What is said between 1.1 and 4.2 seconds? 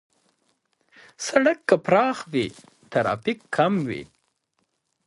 سړک که پراخ وي، ترافیک کم وي.